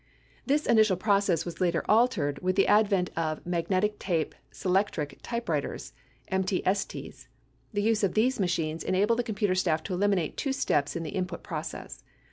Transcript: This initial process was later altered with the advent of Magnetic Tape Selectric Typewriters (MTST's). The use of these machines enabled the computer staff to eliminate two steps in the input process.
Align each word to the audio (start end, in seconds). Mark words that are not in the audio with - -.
This 0.47 0.65
initial 0.65 0.97
process 0.97 1.45
was 1.45 1.61
later 1.61 1.85
altered 1.87 2.39
with 2.39 2.55
the 2.55 2.65
advent 2.65 3.11
of 3.15 3.45
Magnetic 3.45 3.99
Tape 3.99 4.33
Selectric 4.51 5.19
Typewriters 5.21 5.93
(MTST's). 6.31 7.27
The 7.71 7.83
use 7.83 8.03
of 8.03 8.15
these 8.15 8.39
machines 8.39 8.83
enabled 8.83 9.19
the 9.19 9.23
computer 9.23 9.53
staff 9.53 9.83
to 9.83 9.93
eliminate 9.93 10.37
two 10.37 10.53
steps 10.53 10.95
in 10.95 11.03
the 11.03 11.11
input 11.11 11.43
process. 11.43 12.03